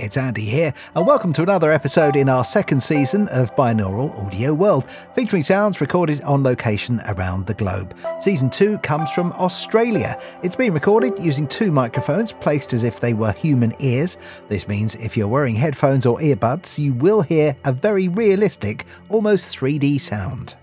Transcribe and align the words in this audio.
it's 0.00 0.16
Andy 0.16 0.44
here, 0.44 0.72
and 0.94 1.06
welcome 1.06 1.32
to 1.34 1.42
another 1.42 1.70
episode 1.70 2.16
in 2.16 2.30
our 2.30 2.42
second 2.42 2.82
season 2.82 3.28
of 3.32 3.54
Binaural 3.54 4.18
Audio 4.24 4.54
World, 4.54 4.90
featuring 5.14 5.42
sounds 5.42 5.82
recorded 5.82 6.22
on 6.22 6.42
location 6.42 7.00
around 7.08 7.46
the 7.46 7.52
globe. 7.52 7.94
Season 8.18 8.48
2 8.48 8.78
comes 8.78 9.10
from 9.10 9.30
Australia. 9.32 10.18
It's 10.42 10.56
been 10.56 10.72
recorded 10.72 11.18
using 11.18 11.46
two 11.46 11.70
microphones 11.70 12.32
placed 12.32 12.72
as 12.72 12.82
if 12.82 12.98
they 12.98 13.12
were 13.12 13.32
human 13.32 13.72
ears. 13.78 14.16
This 14.48 14.66
means 14.68 14.94
if 14.94 15.18
you're 15.18 15.28
wearing 15.28 15.54
headphones 15.54 16.06
or 16.06 16.18
earbuds, 16.18 16.78
you 16.78 16.94
will 16.94 17.20
hear 17.20 17.54
a 17.66 17.72
very 17.72 18.08
realistic, 18.08 18.86
almost 19.10 19.54
3D 19.54 20.00
sound. 20.00 20.56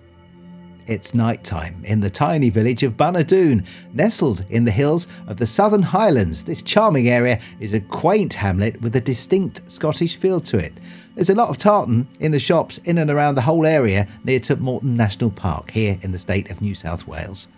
It's 0.88 1.14
night 1.14 1.44
time 1.44 1.84
in 1.84 2.00
the 2.00 2.10
tiny 2.10 2.50
village 2.50 2.82
of 2.82 2.96
Bunnadoon, 2.96 3.68
nestled 3.94 4.46
in 4.50 4.64
the 4.64 4.72
hills 4.72 5.10
of 5.28 5.36
the 5.36 5.46
Southern 5.46 5.82
Highlands. 5.82 6.46
This 6.46 6.62
charming 6.62 7.10
area 7.10 7.42
is 7.60 7.74
a 7.74 7.82
quaint 7.82 8.34
hamlet 8.34 8.82
with 8.82 8.96
a 8.96 9.02
distinct 9.02 9.70
Scottish 9.70 10.16
feel 10.16 10.40
to 10.40 10.58
it. 10.58 10.80
There's 11.14 11.30
a 11.30 11.36
lot 11.36 11.50
of 11.50 11.58
tartan 11.58 12.08
in 12.22 12.32
the 12.32 12.40
shops 12.40 12.78
in 12.78 13.00
and 13.00 13.12
around 13.12 13.36
the 13.36 13.42
whole 13.42 13.66
area 13.66 14.08
near 14.24 14.40
to 14.42 14.56
Morton 14.56 14.96
National 14.96 15.30
Park 15.30 15.72
here 15.72 15.98
in 16.04 16.14
the 16.14 16.20
state 16.20 16.50
of 16.50 16.62
New 16.62 16.74
South 16.74 17.06
Wales. 17.06 17.50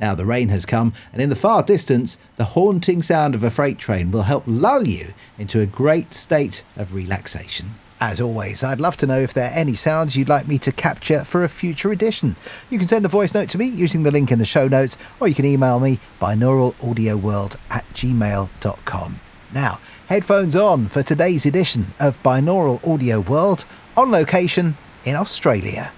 Now 0.00 0.16
the 0.16 0.26
rain 0.26 0.48
has 0.48 0.66
come, 0.66 0.92
and 1.12 1.22
in 1.22 1.28
the 1.28 1.36
far 1.36 1.62
distance, 1.62 2.18
the 2.34 2.46
haunting 2.46 3.00
sound 3.00 3.36
of 3.36 3.44
a 3.44 3.50
freight 3.50 3.78
train 3.78 4.10
will 4.10 4.22
help 4.22 4.42
lull 4.48 4.88
you 4.88 5.14
into 5.38 5.60
a 5.60 5.66
great 5.66 6.12
state 6.12 6.64
of 6.76 6.94
relaxation. 6.94 7.70
As 8.04 8.20
always, 8.20 8.64
I'd 8.64 8.80
love 8.80 8.96
to 8.96 9.06
know 9.06 9.20
if 9.20 9.32
there 9.32 9.48
are 9.48 9.54
any 9.54 9.74
sounds 9.74 10.16
you'd 10.16 10.28
like 10.28 10.48
me 10.48 10.58
to 10.58 10.72
capture 10.72 11.22
for 11.22 11.44
a 11.44 11.48
future 11.48 11.92
edition. 11.92 12.34
You 12.68 12.80
can 12.80 12.88
send 12.88 13.04
a 13.04 13.08
voice 13.08 13.32
note 13.32 13.48
to 13.50 13.58
me 13.58 13.66
using 13.66 14.02
the 14.02 14.10
link 14.10 14.32
in 14.32 14.40
the 14.40 14.44
show 14.44 14.66
notes, 14.66 14.98
or 15.20 15.28
you 15.28 15.36
can 15.36 15.44
email 15.44 15.78
me 15.78 16.00
binauralaudioworld 16.20 17.58
at 17.70 17.84
gmail.com. 17.94 19.20
Now, 19.54 19.78
headphones 20.08 20.56
on 20.56 20.88
for 20.88 21.04
today's 21.04 21.46
edition 21.46 21.94
of 22.00 22.20
Binaural 22.24 22.84
Audio 22.84 23.20
World 23.20 23.64
on 23.96 24.10
location 24.10 24.76
in 25.04 25.14
Australia. 25.14 25.92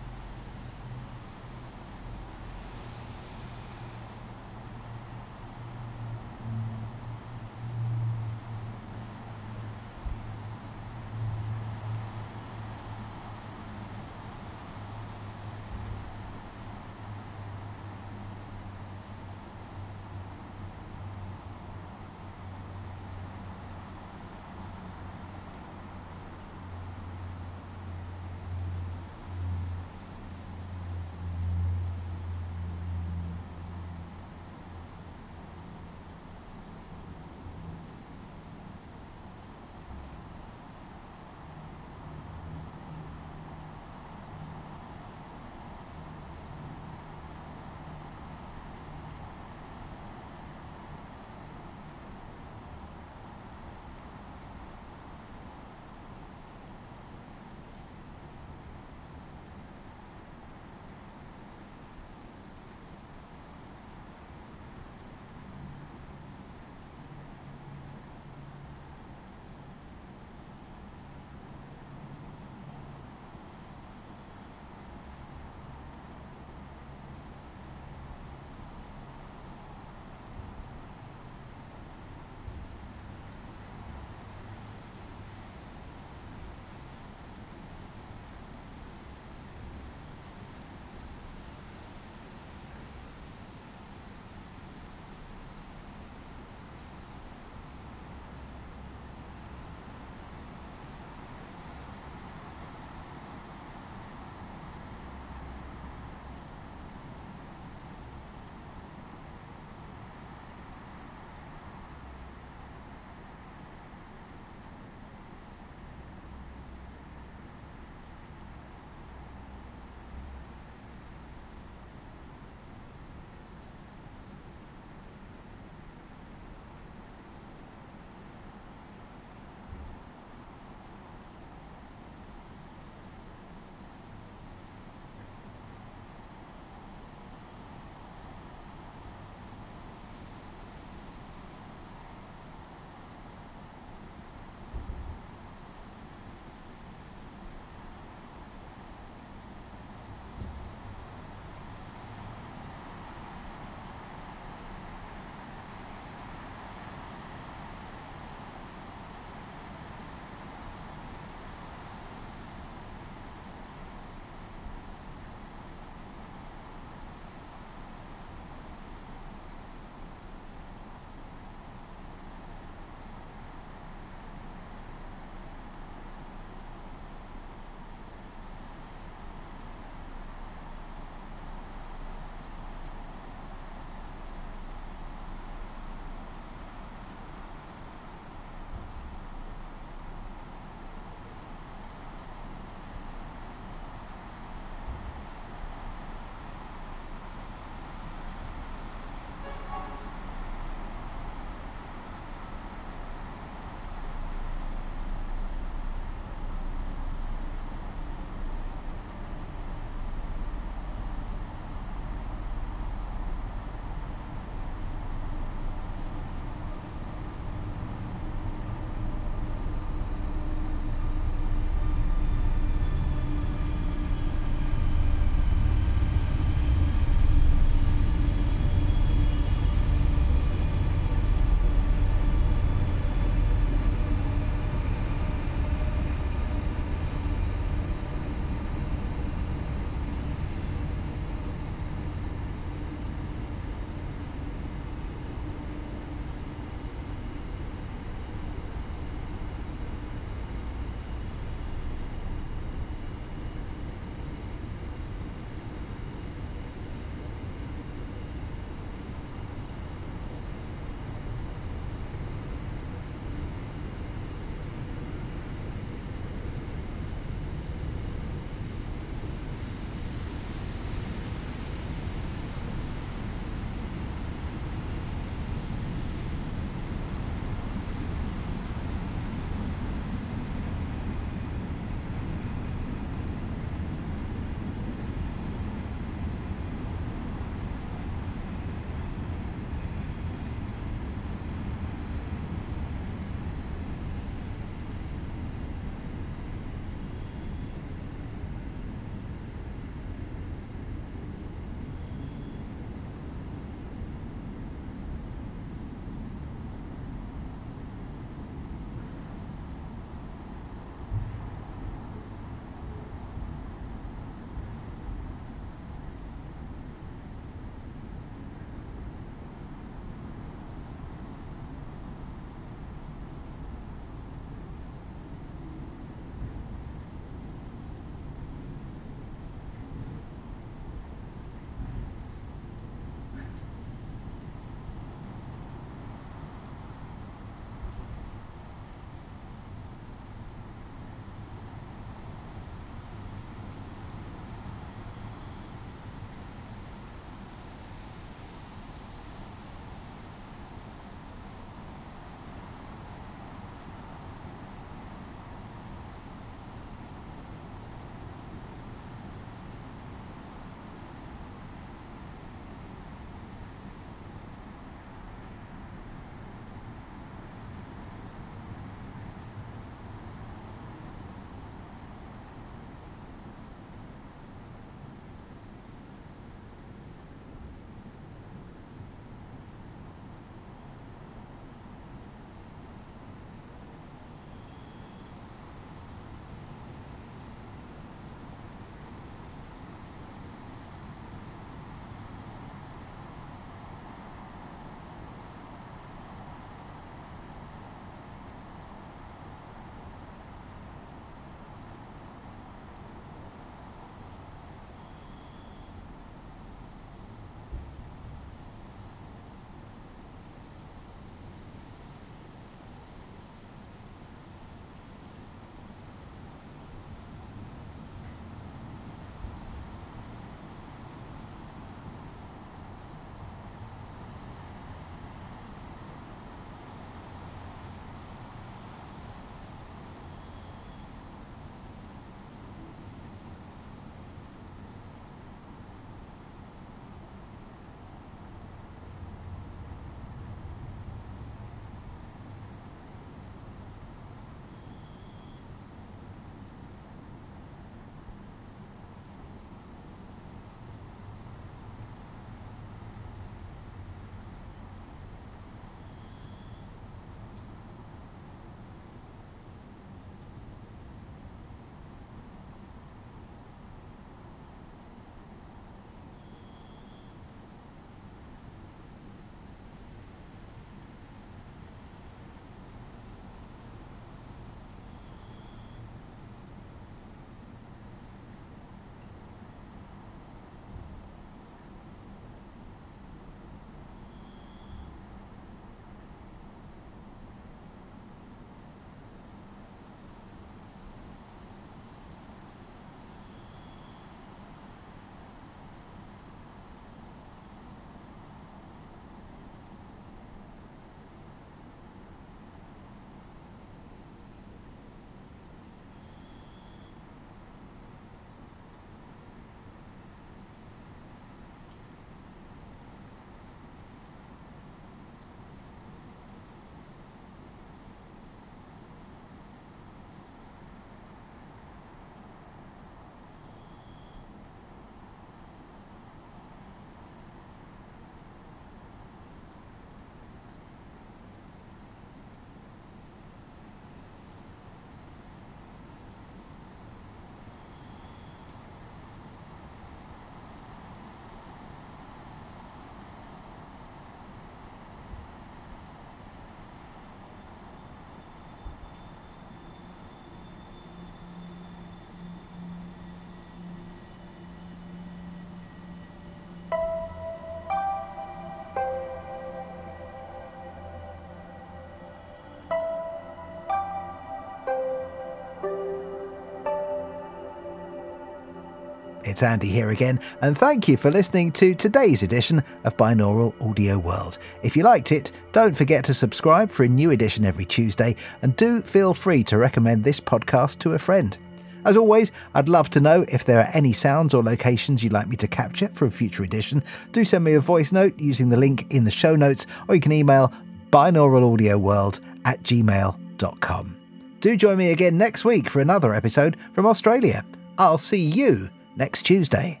It's 569.46 569.62
Andy 569.62 569.86
here 569.86 570.10
again, 570.10 570.40
and 570.60 570.76
thank 570.76 571.06
you 571.06 571.16
for 571.16 571.30
listening 571.30 571.70
to 571.72 571.94
today's 571.94 572.42
edition 572.42 572.82
of 573.04 573.16
Binaural 573.16 573.80
Audio 573.88 574.18
World. 574.18 574.58
If 574.82 574.96
you 574.96 575.04
liked 575.04 575.30
it, 575.30 575.52
don't 575.70 575.96
forget 575.96 576.24
to 576.24 576.34
subscribe 576.34 576.90
for 576.90 577.04
a 577.04 577.08
new 577.08 577.30
edition 577.30 577.64
every 577.64 577.84
Tuesday, 577.84 578.34
and 578.62 578.74
do 578.74 579.00
feel 579.00 579.34
free 579.34 579.62
to 579.64 579.78
recommend 579.78 580.24
this 580.24 580.40
podcast 580.40 580.98
to 581.00 581.12
a 581.12 581.18
friend. 581.18 581.56
As 582.04 582.16
always, 582.16 582.50
I'd 582.74 582.88
love 582.88 583.08
to 583.10 583.20
know 583.20 583.44
if 583.48 583.64
there 583.64 583.78
are 583.78 583.88
any 583.94 584.12
sounds 584.12 584.52
or 584.52 584.64
locations 584.64 585.22
you'd 585.22 585.32
like 585.32 585.46
me 585.46 585.56
to 585.58 585.68
capture 585.68 586.08
for 586.08 586.26
a 586.26 586.30
future 586.30 586.64
edition. 586.64 587.04
Do 587.30 587.44
send 587.44 587.62
me 587.62 587.74
a 587.74 587.80
voice 587.80 588.10
note 588.10 588.38
using 588.40 588.68
the 588.68 588.76
link 588.76 589.14
in 589.14 589.22
the 589.22 589.30
show 589.30 589.54
notes, 589.54 589.86
or 590.08 590.16
you 590.16 590.20
can 590.20 590.32
email 590.32 590.72
binauralaudioworld 591.10 592.40
at 592.64 592.82
gmail.com. 592.82 594.16
Do 594.58 594.76
join 594.76 594.98
me 594.98 595.12
again 595.12 595.38
next 595.38 595.64
week 595.64 595.88
for 595.88 596.00
another 596.00 596.34
episode 596.34 596.80
from 596.90 597.06
Australia. 597.06 597.64
I'll 597.96 598.18
see 598.18 598.44
you 598.44 598.90
next 599.16 599.42
Tuesday. 599.42 600.00